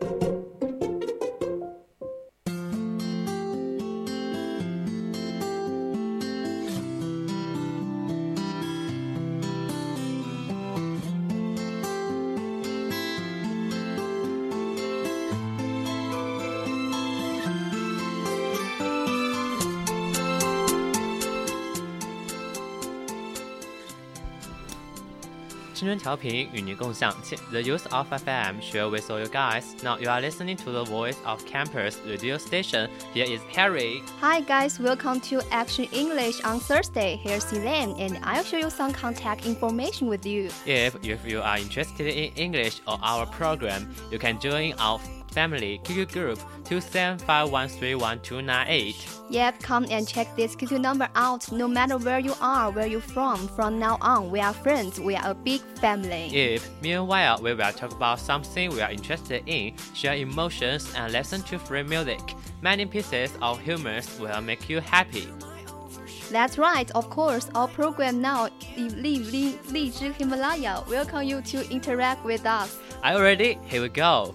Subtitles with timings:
[0.00, 0.35] thank you
[25.75, 27.15] 青春调频与您共享，
[27.49, 29.63] The Use of FM share with all you guys.
[29.81, 32.89] Now you are listening to the voice of campus radio station.
[33.13, 34.01] Here is Harry.
[34.19, 37.19] Hi guys, welcome to Action English on Thursday.
[37.23, 40.49] Here's Elaine, and I'll show you some contact information with you.
[40.65, 44.99] If if you are interested in English or our program, you can join our
[45.36, 48.94] family QQ group 275131298.
[49.28, 51.52] Yep, come and check this QQ number out.
[51.52, 54.98] No matter where you are, where you're from, from now on, we are friends.
[54.98, 56.34] We are a big family.
[56.34, 61.42] If meanwhile we will talk about something we are interested in, share emotions, and listen
[61.42, 62.22] to free music,
[62.62, 65.28] many pieces of humor will make you happy.
[66.30, 67.50] That's right, of course.
[67.54, 72.78] Our program now, Li Li Li Himalaya, welcome you to interact with us.
[73.04, 73.58] Are you ready?
[73.68, 74.34] Here we go.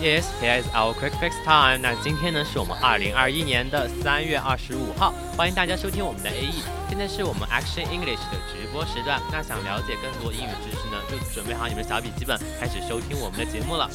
[0.00, 1.82] Yes, here is our quick fix time.
[1.82, 6.62] 那今天呢是我们二零二一年的三月二十五号，欢迎大家收听我们的 AE。
[6.88, 9.20] 现在是我们 Action English 的直播时段。
[9.30, 13.90] 那想了解更多英语知识呢，就准备好你们的小笔记本，开始收听我们的节目了。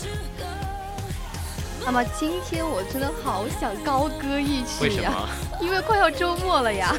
[1.84, 5.28] 那么今天我真的好想高歌一曲呀，
[5.60, 6.96] 因为快要周末了呀。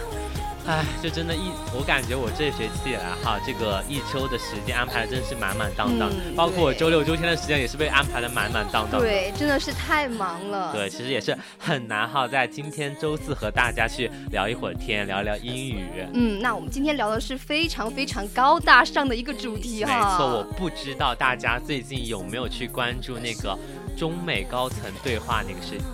[0.66, 9.00] 唉， 这真的，一我感觉我这学期以来哈，这个一周的时间安排的真的是满满当当，包括我周六周天的时间也是被安排的满满当当。
[9.00, 10.72] 对，真的是太忙了。
[10.72, 15.86] 对，其实也是很难哈，在今天周四和大家去聊一会儿天，聊聊英语。
[16.12, 19.94] 嗯，那我们今天聊的是非常非常高大上的一个主题哈。
[19.94, 23.56] 没错，我不知道大家最近有没有去关注那个
[23.96, 25.86] 中美高层对话那个事情。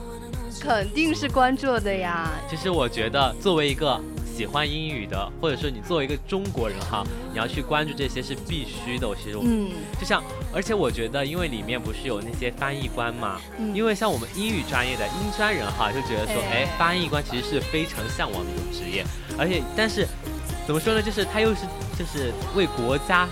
[0.60, 2.30] 肯定是关注的呀。
[2.48, 4.00] 其实我觉得作为一个。
[4.42, 9.08] 喜欢英语的，或者说你作为一个中国人哈，你要去关注这些是必须的。
[9.08, 10.20] 我其实，嗯，就像，
[10.52, 13.40] 而且我觉得，因为里面不是有那些翻译官嘛，
[13.72, 19.04] 因为像我们英语专业的英专人哈，就觉得说，哎，翻译官其实是非常向往的一种职业，
[19.38, 20.08] 而且，但是，
[20.66, 21.00] 怎么说呢？
[21.00, 21.60] 就是他又是
[21.96, 23.28] 就是为国家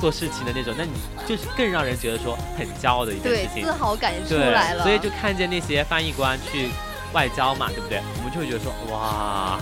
[0.00, 0.92] 做事情的那种，那你
[1.28, 4.84] 就是更让人觉得说很骄傲的一件事情，自豪感出来了。
[4.84, 6.70] 所以就看见那些翻译官去
[7.12, 8.00] 外交嘛，对不对？
[8.16, 9.60] 我们就会觉得说，哇。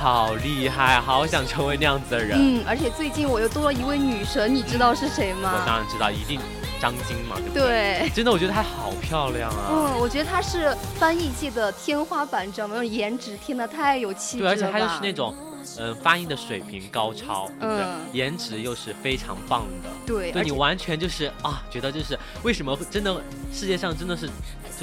[0.00, 2.38] 好厉害，好想成为那样子的人。
[2.40, 5.52] 嗯，而且最近我又多了一位女神，你知道是谁吗？
[5.54, 6.40] 我当然知道，一定
[6.80, 7.98] 张晶嘛，对不对？
[8.00, 9.68] 对，真的，我觉得她好漂亮啊。
[9.70, 12.82] 嗯，我觉得她是翻译界的天花板，知道吗？
[12.82, 14.56] 颜值天呐，太有气质了。
[14.56, 15.34] 对，而且她又是那种
[15.78, 17.84] 嗯，发音的水平高超，对不对？
[17.84, 23.14] 嗯颜值又是非常棒的，对，对你完全就是啊，觉得就是为什么会真的
[23.52, 24.28] 世界上真的是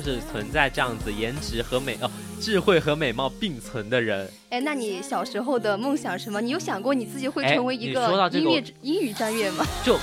[0.02, 2.10] 就是存在这样子颜值和美哦、
[2.40, 4.30] 智慧和美貌并存的人。
[4.50, 6.40] 哎，那你小时候的梦想是什么？
[6.42, 9.66] 你有想过你自己会哎成为一个音乐英语专业吗？
[9.84, 9.98] 就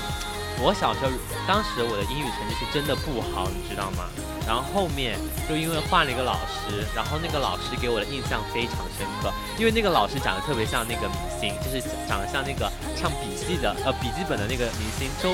[0.62, 1.10] 我小时候，
[1.48, 4.06] 当时我的英语成绩是真的不好，你知道吗？
[4.46, 5.18] 然后后面
[5.48, 15.32] 就因为换了一个老师，然后那个老师给我的印象非常深刻，因为那个老师长得特别像那个明星，就是长得像那个唱笔记的呃笔记本的那个明星周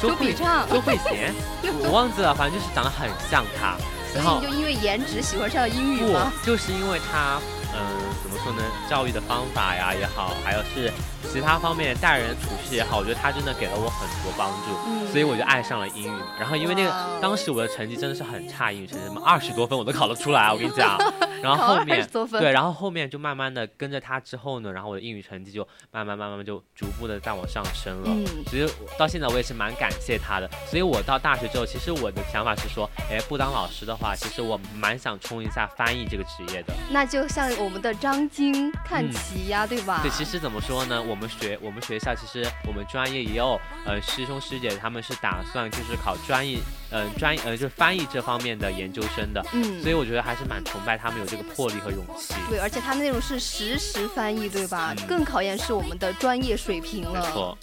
[0.00, 3.76] 周笔畅周慧贤，我忘记了，反正就是长得很像他。
[4.14, 7.40] 然后就因为颜值喜欢上了英语不吗？，就是因为他，
[7.74, 7.80] 嗯、
[8.22, 8.62] 怎么说呢？
[8.88, 10.92] 教育的方法呀也好，还有是
[11.32, 16.22] 其他方面待人处事也好，我觉得他真的给了我很多帮助，嗯所以我就爱上了英语。
[16.38, 20.98] 然后因为那个当时我的成绩真的是很差，英语成绩什么二十多分我都考得出来，我跟你讲。
[21.42, 22.08] 然后考20后面
[22.40, 28.08] 对，然后后面就慢慢的跟着他之后呢，然后我的英语成绩就慢慢慢慢就逐步的在往上升了。
[28.08, 36.72] 嗯其实我到现在我也是蛮感谢他的，所以我到大学之后，其实我的想法是说，哎，不当老师的话，其实我蛮想冲一下翻译这个职业的。
[36.90, 40.00] 那就像我们的张晶、看齐呀，对吧？
[40.02, 41.00] 对，其实怎么说呢？
[41.02, 46.58] 我们学我们学校其实我们专业也有呃师兄师姐，他们是打算就是考专业
[46.90, 52.34] 呃专呃就是翻译这方面的研究生的，嗯所以我觉得还是蛮崇拜他们有这个魄力和勇气。
[52.48, 54.94] 对，而且他们那种是实时翻译，对吧？
[54.98, 57.32] 嗯更考验是我们的专业水平没了。
[57.32, 57.58] 错，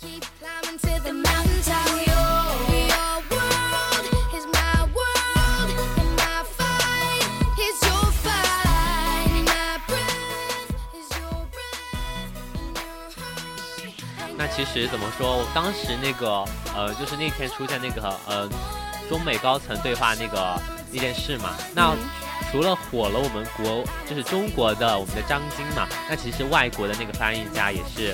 [14.56, 15.46] 其实怎么说？
[15.54, 16.46] 当时那个
[16.76, 18.48] 呃，就是那天出现那个呃，
[19.10, 20.60] 中美高层对话那个
[20.92, 21.92] 那件事嘛，那。
[21.92, 21.98] 嗯
[22.52, 28.14] 除了火了我们国，就是中国的我们的张晶嘛，那其实外国的那个翻译家也是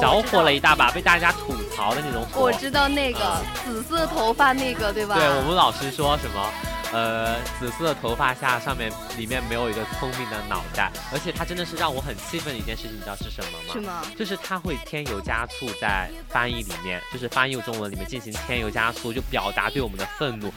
[0.00, 2.40] 小火了一大把，被大家吐槽的那种火。
[2.40, 5.14] 我知道那个紫色头发那个，对吧？
[5.14, 6.48] 对我们老师说什么，
[6.92, 13.72] 呃，紫色的头发下上面里面没有一个聪明的脑袋，而且他真的是让我很气愤的一件事情，你知道是什么吗？
[13.72, 14.02] 是吗？
[14.18, 20.52] 就是他会添油加醋在翻译里面，就是翻译中文里面进行添油加醋，就表达对我们的愤怒。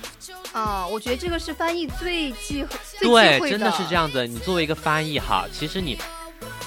[0.51, 2.65] 啊，我觉得这个是翻译最忌
[2.97, 4.25] 最忌对，讳真的是这样子。
[4.25, 5.97] 你作为一个翻译哈，其实你。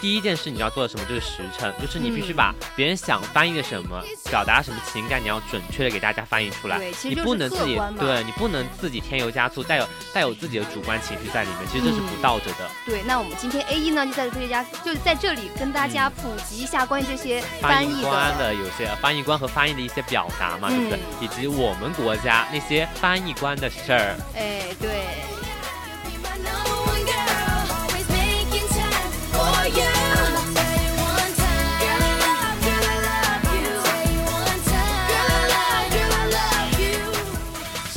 [0.07, 4.01] 第一件事你要做的什么就是实诚，就是你必须嗯把别人想翻译的什么、
[4.31, 12.71] 表达什么情感，你要准确的给大家翻译出来你不能自己对你不能自己添油加醋，带有带有自己的主观情绪在里面，其实这是不嗯道德的。
[12.87, 18.45] 对，那我们今天 A 一呢，就在这家，就是在这里跟大家普及一下关于这些翻译译官的。
[18.45, 21.25] 的有些翻译官和翻译的一些表达嘛，对不对嗯？
[21.25, 24.17] 以及我们国家那些翻译官的事儿。
[24.37, 25.46] 哎，对。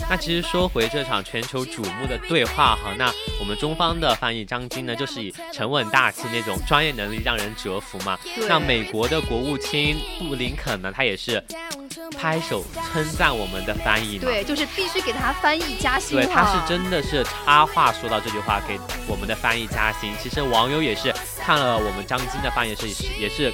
[0.10, 8.18] 那其实说回这场全球瞩目的对话哈，那我们中方的翻译张晶呢，就是以沉稳大气那种专业能力让人折服嘛。
[8.36, 11.44] 对那美国的国务卿布林肯呢，他也是
[12.18, 14.24] 拍手称赞我们的翻译嘛。
[14.26, 20.12] 对，就是必须给他翻译加薪对，他是真的是插话说到这句话，给我们的翻译加薪。
[20.20, 22.88] 其实网友也是看了我们张晶的翻译是
[23.20, 23.52] 也是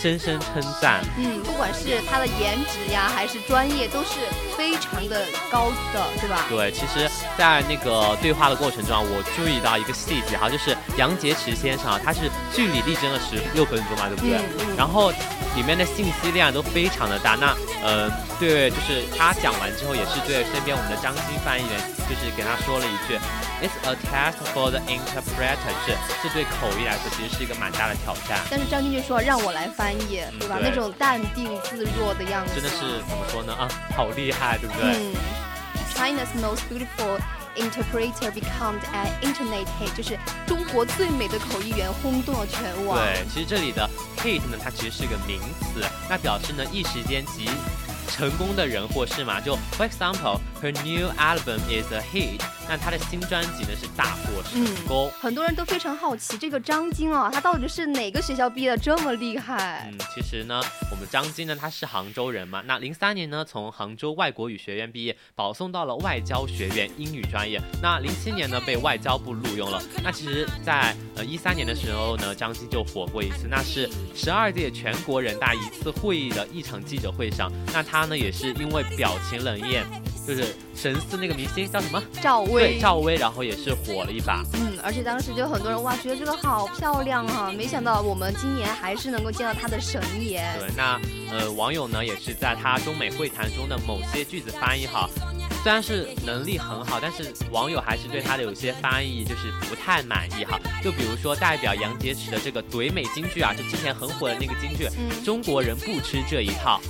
[0.00, 1.04] 深深称赞。
[1.16, 4.20] 嗯，不管是他的颜值呀，还是专业，都是
[4.56, 6.44] 非常的高的，对吧？
[6.48, 14.36] 对，其实，在那个对话的过程中啊，我注意到一个细节哈，就是杨洁篪先生啊，他是据理力争了十六分钟嘛，对不对？
[14.36, 15.10] 嗯嗯然后
[15.54, 17.34] 里面的信息量都非常的大。
[17.36, 23.16] 那呃，对，就是他讲完之后，也是对身边我们的张晶翻译员，就是给他说了一句
[23.62, 25.56] ，It's a test for the interpreter，
[25.86, 28.38] 就是这对口译来说其实是一个蛮大的挑战。
[28.50, 30.58] 但是张晶就说让我来翻译，对吧？
[30.58, 33.52] 对那种淡定自若的样子，真的是怎么说呢？
[33.54, 34.92] 啊，好厉害，对不对？
[34.94, 35.14] 嗯
[35.94, 37.18] ，China's most beautiful
[37.56, 42.98] interpreter become an internet hit，就是中国最美的口译员轰动了全网。
[42.98, 47.48] 对，其实这里的 hit 呢，它其实是个名词，那表示呢一时间即
[48.10, 49.40] 成功的人或事嘛。
[49.40, 55.10] 就 for example, her new album is a hit，那他的新专辑呢是大获成功。
[55.20, 59.90] 很多人都非常好奇，这个张晶啊，他到底是哪个学校毕业的这么厉害？
[59.90, 62.62] 嗯，其实呢，我们张晶呢，他是杭州人嘛。
[62.66, 67.60] 那零三年呢，从杭州外国语学院毕业，保送到了外交学院英语专业。
[67.82, 69.82] 那零七年呢，被外交部录用了。
[70.02, 77.52] 那其实在，呃一三年的时候呢，张晶就火过一次，那是十二届全国人大一次会议的一场记者会上。
[77.72, 79.84] 那他呢，也是因为表情冷艳。
[80.26, 82.02] 就是神似那个明星叫什么？
[82.20, 82.74] 赵薇。
[82.74, 84.42] 对，赵薇，然后也是火了一把。
[84.54, 87.52] 嗯，而且当时就很多人哇，觉得这个好漂亮啊！
[87.56, 90.58] 没想到我们今年还是能够见到她的神颜。
[90.58, 95.08] 对，那呃，网友呢也是在她中美会谈中的某些句子翻译哈。
[95.62, 100.60] 虽然是能力很好，但是网友还是对他的有些翻译就是不太满意哈。
[100.80, 104.88] 就比如说代表杨洁篪的这个怼美金句啊，就之前很火的那个金句，
[105.24, 106.80] 中国人不吃这一套。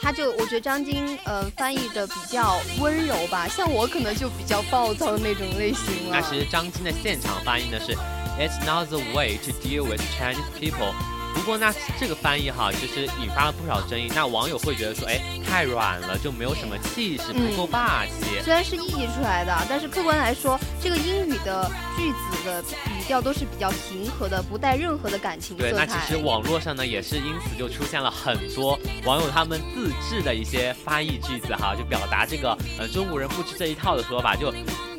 [0.00, 6.12] 他就我觉得张晶呃翻译的比较温柔吧，像我可能就比较暴躁的那种类型了。
[6.12, 7.94] 那其实张晶的现场翻译呢是
[8.38, 10.94] ，It's not the way to deal with Chinese people。
[11.34, 14.10] 不过那这个翻译哈，其实引发了不少争议。
[14.14, 18.40] 那网友会觉得说，哎，太软了，就没有什么气势，不够霸气。
[18.42, 34.52] 虽然是译出来的，但是客观来说，这个英语的句子的语调都是比较平和的，不带任何的感情对，那其实网络上呢，也是因此就出现了很多网友他们自制的一些翻译句子哈，就表达这个呃中国人不吃这一套的说法就。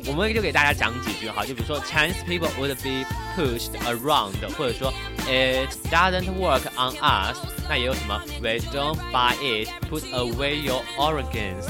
[0.05, 4.93] 我们就给大家讲几句哈，就比如说 Chinese people would be pushed around，或者说
[5.27, 11.65] It doesn't work on us，那也有什么 We don't buy it，put away your organs。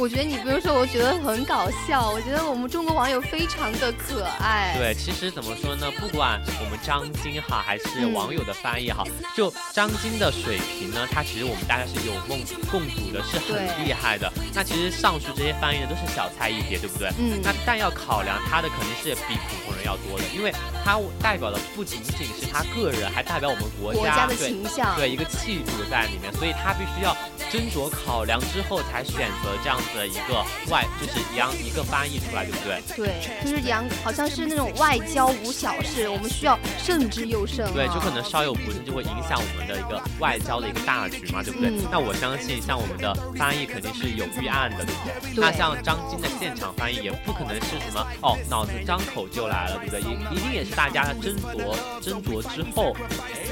[0.00, 2.10] 我觉得你不用说，我觉得很搞笑。
[2.10, 4.74] 我觉得我们中国网友非常的可爱。
[4.78, 5.92] 对，其实怎么说呢？
[6.00, 9.04] 不管我们张晶哈，还是网友的翻译哈，
[9.36, 14.32] 就张晶的水平呢，他其实我们大家是有目共睹的，是很厉害的。
[14.54, 17.10] 那其实上述这些翻译呢，都是小菜一碟，对不对？
[17.18, 17.38] 嗯。
[17.44, 20.50] 那但要考量他的肯定是比普通人要多的，因为
[20.82, 27.14] 他代表的不仅仅是他个人，还代表我们国家的形象，对一个气度在里面，所以他必须要
[27.52, 29.78] 斟酌考量之后才选择这样。
[29.94, 32.82] 的一个外就是杨一个翻译出来，对不对？
[32.96, 37.70] 对，就是杨好像是那种外交无小事，我们需要慎之又慎。
[37.72, 41.70] 对，就可能稍有不慎就会影响我们的一个外交的一个大局嘛，对不对？
[41.90, 45.34] 那我相信像我们的翻译肯定是有预案的，对不对？
[45.36, 50.00] 那像张晶的现场翻译也不可能是什么哦，脑子张口就来了，对不对？
[50.00, 52.94] 一一定也是大家斟酌斟酌之后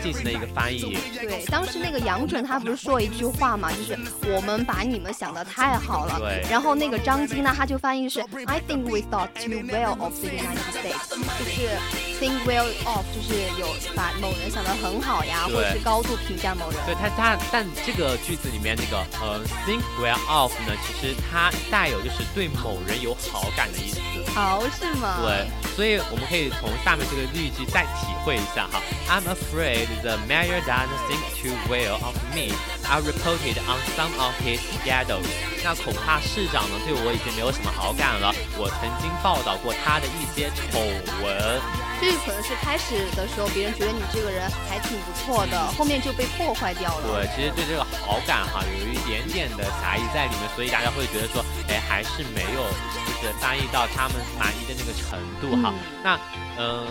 [0.09, 0.97] 进行的一个翻译。
[1.21, 3.99] 对，当时那个杨准他不是说一句话嘛，就是
[4.33, 6.19] 我们把你们想的太好了。
[6.19, 11.77] 对，然后那个张晶呢，他就翻译是 I think we thought too well of the United States，就是
[12.21, 16.79] think well of，就是有把某人想得很好呀，或者是高度评价某人。
[16.87, 23.99] 对他，他但这个句子里面那个呃 think well of 呢，其实它带有就是对某人有好感的意思。
[24.35, 25.19] 好是吗？
[25.23, 28.81] 对，所以我们可以从下面这个例句再体会一下哈。
[29.09, 32.55] I'm afraid the mayor doesn't think too well of me.
[32.85, 35.27] I reported on some of his scandals.
[35.65, 38.33] 那恐怕市长呢对我已经没有什么好感了。
[38.57, 40.79] 我曾经报道过他的一些丑
[41.25, 41.88] 闻。
[42.01, 47.07] 这可能是开始的时候别人觉得你这个人还挺不错的，后面就被破坏掉了。
[47.13, 52.63] 对，其实对这个好感哈有一点点的狭义在里面，所以大家会觉得说，哎，还是没有
[53.07, 55.75] 就是翻译到他们满意的那个程度哈。
[56.03, 56.19] 那
[56.59, 56.87] 嗯。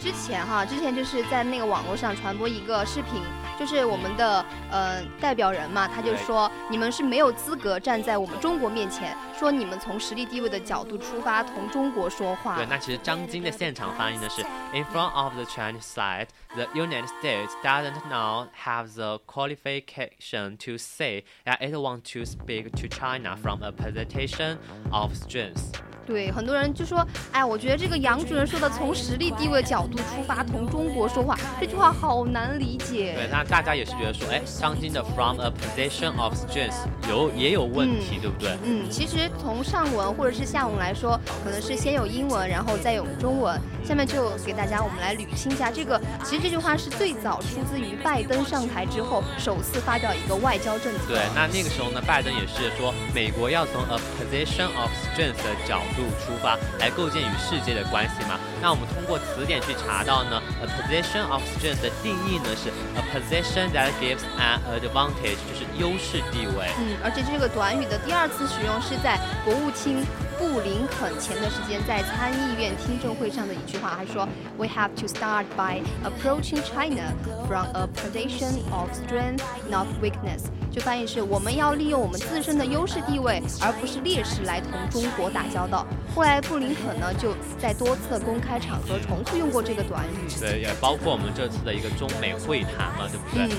[0.00, 3.22] 之前哈，之前就是在那个网络上传播一个视频，
[3.58, 12.56] 就是我们的呃代表人嘛，他就说你们是没有资格站在我们中国面前，说你们从实力地位的角度出发同中国说话。
[12.56, 14.42] 对，那其实张晶的现场翻译呢是
[14.72, 21.24] ，In front of the Chinese side, the United States doesn't now have the qualification to say
[21.44, 24.58] that it wants to speak to China from a position
[24.90, 25.74] of strength.
[26.06, 33.14] 对，很多人就说，哎，我觉得这个杨主任说的从实力地位角度出发同中国说话，这句话好难理解。
[33.16, 36.74] 对，那大家也是觉得说，哎，当今的 from a position of strength
[37.08, 38.56] 有也有问题，对不对？
[38.64, 43.58] 嗯，其实从上文或者是下文来说，可能是先有英文，然后再有中文。
[43.84, 51.00] 下面就给大家我们来捋清一下，这个其实这句话是最早出自于拜登上台之后首次发表一个外交政策。
[51.08, 55.82] 对，那那个时候呢，拜登也是说，美国要从 a position of strength 的角
[56.24, 58.38] 出发来构建与世界的关系嘛。
[58.60, 66.68] 那我们通过词典去查到呢，a position of strength 的定义呢是 a position that gives an advantage，就是优势地位。
[66.78, 70.04] 嗯，而且这个短语的第二次使用是在国务卿。
[70.36, 77.14] 布林肯前段时间在参议院听证会上的一句话，还说：“We have to start by approaching China
[77.46, 85.86] from a position of strength, not weakness。”就翻译是：我们要利用我们自身的优势地位，而不是劣势来同中国打交道。
[86.12, 90.26] 后来布林肯呢，就在多次公开场合重复用过这个短语。
[90.40, 93.46] 对，也包括我们这次的一个中美会谈嘛，对不对？
[93.46, 93.54] 嗯。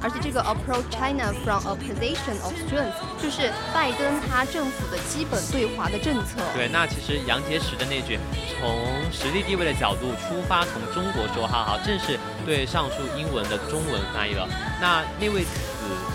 [0.00, 5.98] 而且这个 approach China from a position of strength，就是拜登他政府的基本对华的。
[6.06, 8.16] 政策对，那其实杨洁篪的那句
[8.60, 8.70] 从
[9.10, 14.48] 实力地位的角度出发，从中国说哈，哈，正是对上述英文的中文翻译了。
[14.80, 15.50] 那那位子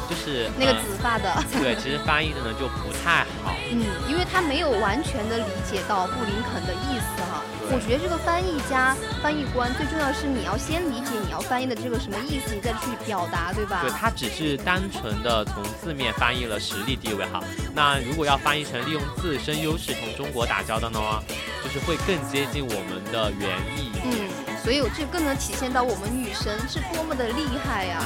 [0.09, 3.53] 就是那个紫发的，对，其实翻译的呢就不太好。
[3.69, 7.43] 嗯，因为他没有完全的理解到布林肯的意思哈。
[7.73, 13.79] 我觉得这个翻译家、翻译官最重要的是你要先理解你要翻译的这个什么意思，你再去表达，对吧？
[13.81, 17.41] 对他只是单纯的从字面翻译了实力地位哈。
[17.73, 20.99] 那如果要翻译成利用自身优势同中国打交道呢，
[21.63, 23.91] 就是会更接近我们的原意。
[24.03, 24.27] 嗯，
[24.63, 27.99] 所以这更能体现到我们女神是多么的厉害呀。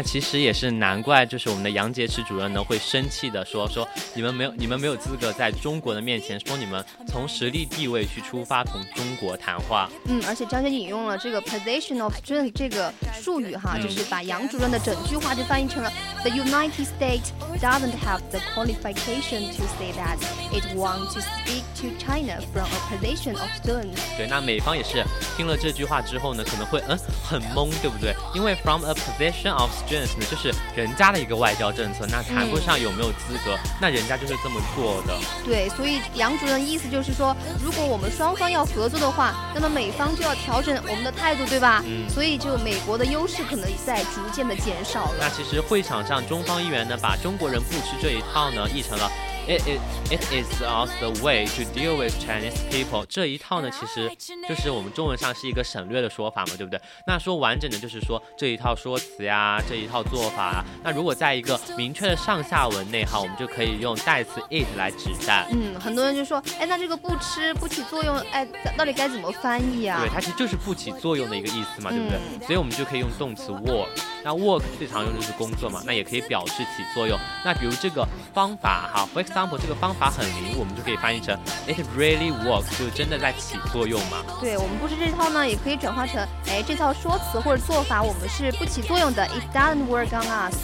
[0.00, 9.90] 那其实也是难怪，就是我们的杨洁篪主任呢会生气的说说你们没有你们没有资格在中国的面前说你们从实力地位去出发同中国谈话。
[10.06, 20.18] 嗯，而且张姐引用了这个 position of strength 这个术语哈，就是把杨主任的整句话就翻译成了 The United States doesn't have the qualification to say that
[20.52, 23.96] it wants to speak to China from a position of strength。
[24.18, 25.02] 对，那美方也是
[25.34, 28.14] 听了这句话之后呢，可能会嗯很懵，对不对？
[28.34, 35.16] 因为 from a position of strength 呢，就是人家的一个外交政策，那谈不上有没有资格，那人家就是这么做的。
[35.42, 41.82] 对，所以杨主任意思就是说，如果我们双方要合作的话，那么美方就要调整我们的态度，对吧？
[41.86, 42.08] 嗯。
[42.10, 45.14] 所以就美国的优势可能在逐渐的减少了。
[45.18, 49.08] 那其实会场让中方议员呢，把中国人不吃这一套呢，译成了。
[49.50, 49.80] It is
[50.12, 53.04] it is also the way to deal with Chinese people。
[53.08, 54.08] 这一套呢，其实
[54.48, 56.80] 就是我们中文上是一个省略的说法嘛，对不对？
[57.04, 60.64] 那说完整的，就是说这一套说辞呀，这一套做法。
[60.84, 65.48] 那如果在一个明确的上下文内哈，我们就可以用代词 it 来指代。
[65.50, 68.46] 嗯，很多人就说，哎，那这个不吃不起作用，哎，
[68.78, 69.98] 到底该怎么翻译啊？
[70.00, 72.46] 对，它其实就是不起作用的一个意思嘛，对不对？
[72.46, 73.88] 所以我们就可以用动词 work。
[74.22, 77.18] 那 work 最常用就是工作嘛，那也可以表示起作用。
[77.44, 79.39] 那比如这个方法哈，for example。
[79.60, 84.24] 这个方法很灵，我们就可以翻译成 It really works，就真的在起作用嘛。
[84.40, 90.56] 对我们不吃这套呢，也可以转化成，哎，这套说辞或者做法我们是不起作用的，It doesn't work on us。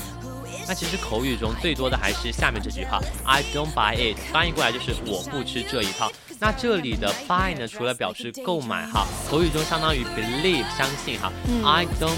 [0.69, 6.11] 那其实口语中最多的还是下面这句话，I don't buy it，翻译过来就是我不吃这一套。
[6.39, 12.13] 那这里的 buy 呢，除了表示购买哈，口语中相当于 believe 相信哈嗯，I don't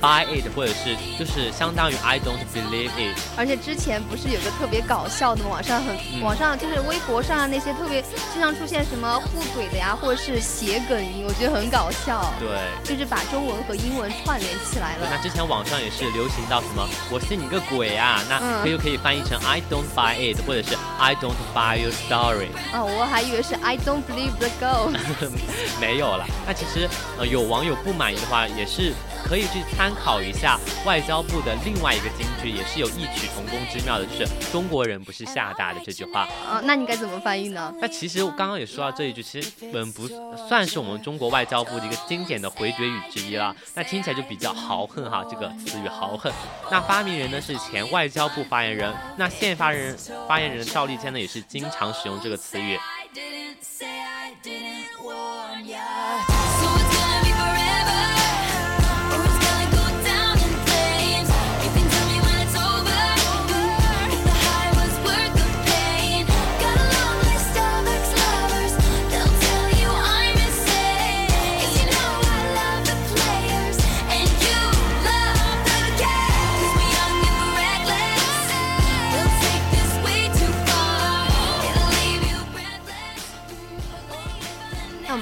[0.00, 3.16] buy it，或者是就是相当于 I don't believe it。
[3.36, 8.02] 而且之前不是有个特别搞笑的，网上很网上就是微博上那些特别
[8.32, 12.34] 经常出现什么互怼的呀，或者是谐梗音，我觉得很搞笑。
[12.40, 12.48] 对，
[12.82, 15.06] 就是把中文和英文串联起来了。
[15.08, 22.48] 那之前网上也是流行到什么我信你个鬼啊，那可以可以翻译成 I don't buy it，或者是 I don't buy your story。
[22.72, 23.59] 啊，我还以为是。
[23.62, 24.90] I don't believe the girl。
[25.80, 26.26] 没有了。
[26.46, 28.92] 那其实呃，有网友不满意的话，也是
[29.24, 36.22] 可以去参考一下外交部的另外一个金句，也是有异曲同工之妙的，就是“中国人不是吓大的”这句话。
[36.48, 37.72] 啊， 那你该怎么翻译呢？
[37.80, 40.08] 那其实我刚刚也说到这一句，其实嗯不
[40.48, 43.54] 算是我们中国外交部的一个经典的回绝语之一了。
[43.74, 46.32] 那听起来就比较豪横哈，这个词语豪横。
[46.70, 49.96] 那发明人呢是前外交部发言人，那现发言人
[50.26, 52.78] 发言人赵立坚呢也是经常使用这个词语。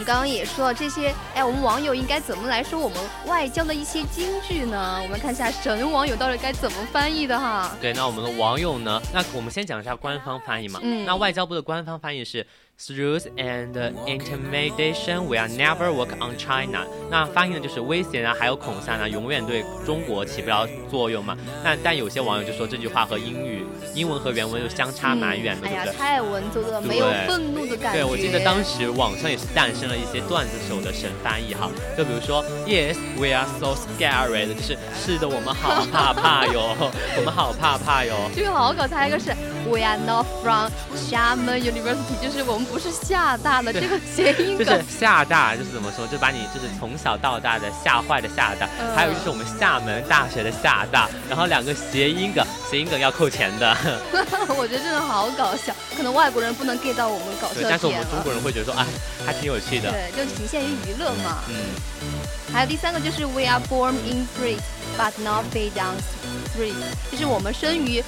[0.09, 4.99] 刚刚也说了这些，哎，我们网友应该怎么来说我们外交的一些金句呢？
[5.03, 7.77] 我们看一下神网友到底该怎么翻译的哈。
[7.79, 8.99] 对，那我们的网友呢？
[9.13, 10.81] 那我们先讲一下官方翻译嘛。
[10.83, 11.05] 嗯。
[11.05, 12.47] 那外交部的官方翻译是。
[12.81, 13.75] Threats and
[14.07, 16.87] intimidation will never work on China。
[17.11, 21.37] 那翻译呢就是威胁啊，还有恐吓呢，永远对中国起不了作用嘛。
[21.65, 25.93] 那但有些网友就说这句话和英语、英文和原文又相差蛮远的，对不对？
[25.93, 27.99] 太文绉绉，没有愤怒的感觉。
[28.01, 36.77] 对，我记得当时网上也是诞生了一些段子手的神翻译哈，就比如说 Yes, we are so scared，就是是的，我们好怕怕哟，
[37.19, 38.15] 我们好怕怕哟。
[38.37, 39.35] 这个好搞笑，一个是
[39.69, 42.68] We are not from Xiamen University，就是我们。
[42.71, 53.77] 不是吓大的 这个谐音就是吓大，就是怎么说，就把你就是从小到大的吓坏的吓大，还有就是我们厦门大学的厦大，然后两个谐音梗，谐音梗要扣钱的。
[54.57, 58.87] 我觉得真的好搞笑，可能外国人不能 get 到我们搞笑点，但是我们中国人会觉得说，哎，
[59.25, 59.91] 还挺有趣的。
[59.91, 61.43] 对，就仅限于娱乐嘛。
[61.49, 61.55] 嗯。
[62.53, 64.61] 还有第三个就是 We are born in threat,
[64.97, 65.97] but not be down
[66.57, 66.73] threat，
[67.11, 68.03] 就是我们生于。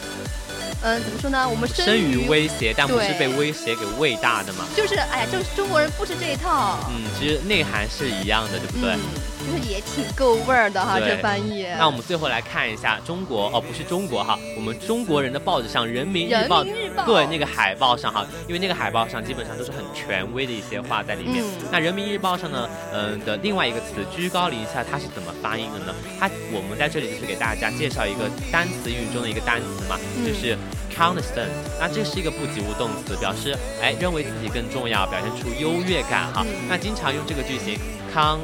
[0.82, 1.48] 嗯，怎么说呢？
[1.48, 4.64] 我们生于威胁，但不是被威胁给喂大的嘛。
[4.76, 6.78] 就是，哎呀，就是中国人不吃这一套。
[6.90, 8.92] 嗯，其实内涵是一样的，对不对？
[8.94, 11.66] 就是也挺够味儿的哈，这翻译。
[11.78, 16.62] 那我们最后来看一下中国，哦，不是中国哈，我们中国人的报纸上《人民日报》
[17.06, 21.44] 对那个海报上哈，因为那个海报上基本上都是很权威的一些话在里面。
[21.70, 25.94] 那《人民日报》上呢，嗯的另外一个词“居高临下”，它是怎么发音的呢？
[26.18, 30.56] 它我们在这里就是给大家介绍一个单词英语中的一个单词嘛，就是。
[30.90, 36.44] Constant，那这是一个不及物动词，表示哎认为自己更重要，表现出优越感哈。
[36.68, 37.78] 那经常用这个句型
[38.12, 38.40] ，con。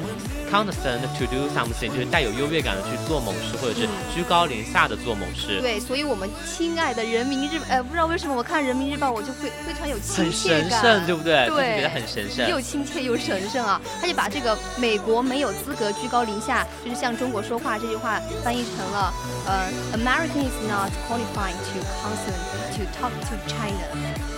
[0.51, 5.61] Constant to do something 就是带有优越感的去做某事，或者是居高临下的做某事。
[5.61, 11.49] 对，所以我们亲爱的人民日，呃，不知道为什么我看人民日报我就会非常有亲切感，很神圣，对不对？
[11.49, 13.81] 对，觉得很神圣，又亲切又神圣啊！
[14.01, 19.13] 他就把这个美国没有资格居高临下，就是向中国说话这句话翻译成了，
[19.47, 22.39] 呃，American is not qualified to consent
[22.77, 24.36] to talk to China。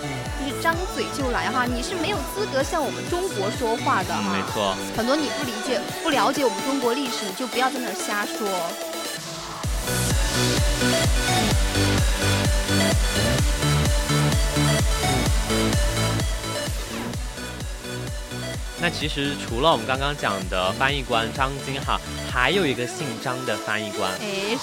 [0.49, 4.33] 就是张嘴就来哈，你是没有资格向我们中国说话的哈。
[4.33, 8.49] 没错，很多你不理解、不了解我们中国历史，你就不要在那儿瞎说。
[18.81, 21.99] 那其实除了我们刚刚讲的翻译官张晶哈，
[22.31, 24.09] 还有一个姓张的翻译官，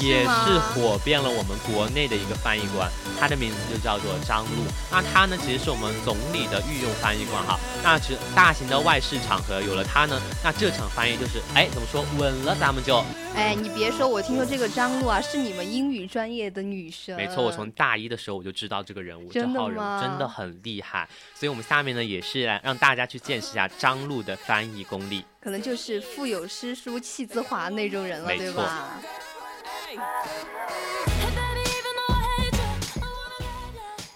[0.01, 4.65] 也是火遍了我们国内的一个翻译官，他的名字就叫做张璐。
[4.91, 7.61] 那他呢，其实是我们总理的御用翻译官哈。
[7.83, 13.05] 那其实大型的外事场合有了他呢，那这场翻译就是哎，怎么说稳了，咱们就。
[13.35, 17.15] 哎，你别说，我听说这个张璐啊，是你们英语专业的女生。
[17.19, 21.07] 没错，我从大一的时候我就知道这个人物，这号人物真的很厉害。
[21.35, 25.25] 所以，我们下面呢，也是来让大家去见识一下张璐的翻译功力。
[25.41, 29.01] 可能就是腹有诗书气自华那种人了，对吧？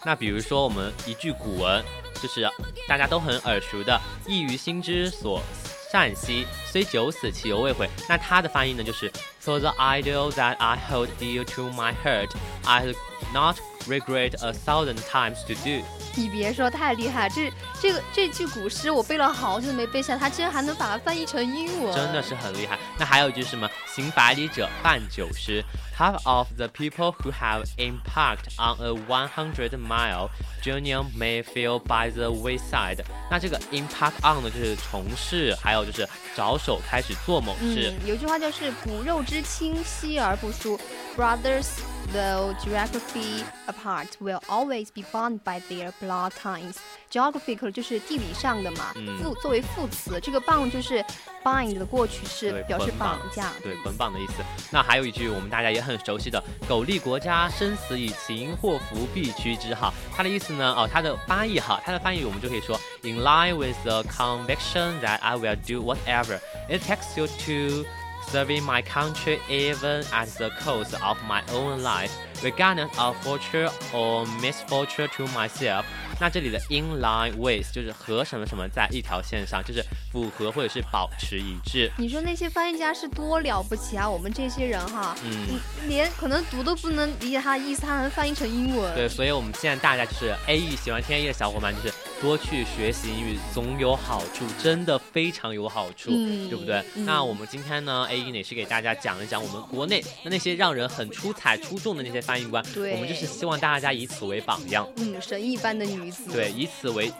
[0.05, 1.85] 那比如说，我们一句古文，
[2.23, 2.49] 就是
[2.89, 5.43] 大家都很耳熟的“意于心之所”。
[5.91, 7.89] 善兮，虽九死，其犹未悔。
[8.09, 9.11] 那它的翻译呢，就是
[9.43, 12.31] For the ideal that I hold dear to my heart,
[12.65, 12.95] I
[13.33, 13.57] not
[13.89, 15.85] regret a thousand times to do。
[16.15, 17.29] 你别说，太厉害！
[17.29, 22.79] 这这个这句古诗我背了好久没背下，他竟然还能把它翻译成英文，真的是很厉害。
[22.99, 23.69] 那还有一句什么？
[23.95, 25.65] 行百里者半九十。
[26.01, 30.31] Half of the people who have impact on a 100-mile
[30.63, 33.05] journey may feel by the wayside。
[33.31, 37.93] 那这个 impact on 呢，就是从事，还有就是着手开始做某事。
[38.01, 40.81] 嗯，有句话就是骨肉之亲，稀而不疏。
[41.15, 41.67] Brothers,
[42.14, 46.76] though geography apart, will always be bound by their blood ties.
[47.10, 51.04] Geography 就是地理上的嘛，副作为副词，这个 bound 就是
[51.44, 54.34] bind 的过去式，表示绑架，对捆绑的意思。
[54.72, 55.96] 那还有一句我们大家也很。
[55.96, 60.74] 很熟悉的“苟利国家，生死以情，祸福必趋之”哈，它的意思呢？
[60.74, 67.88] 哦，它的翻译哈，它的翻译我们就可以说：“In line with the conviction that I will do whatever it takes you to
[68.31, 74.27] Serving my country, even at the cost of my own life, regardless of fortune or
[74.41, 75.85] misfortune to myself。”
[76.21, 81.91] 那这里的 in line with 就是和什么什么在一条线上，就是符合或者是保持一致。
[81.97, 84.07] 你说那些翻译家是多了不起啊！
[84.07, 88.95] 我们这些人哈，嗯，连可能读都不能理解他的意思，他能翻译成英文。
[88.95, 96.85] 对，所以我们现在大家就是 A E 喜欢天 A 的小伙伴，就是多去学习英语，总有好处，真的非常有好处，对不对？
[96.97, 104.87] 那我们今天呢，A E 也是给大家讲一讲我们国内那那些让人很出彩、出众的那些翻译官，对，我们就是希望大家以此为榜样。
[104.97, 106.10] 嗯，神一般的女。
[106.33, 107.13] 对，以此为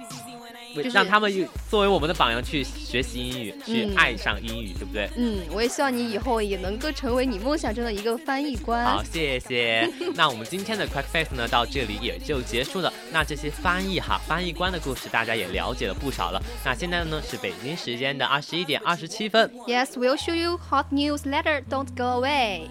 [0.75, 5.11] 就让他们作为我们的榜样去学习英语，去爱上英语，对不对？
[5.17, 8.85] 嗯，我也希望你以后也能够成为你梦想中的一个翻译官。
[8.85, 9.91] 好，谢谢。
[10.15, 12.93] 那我们今天的 Quick Face 呢，到这里也就结束了。
[13.11, 16.41] 那这些翻译哈，翻译官的故事，大家也了解了不少了。
[16.65, 19.51] 那现在呢，是北京时间的二十一点二十七分。
[19.67, 21.65] Yes, we'll show you hot news later.
[21.69, 22.69] Don't go away.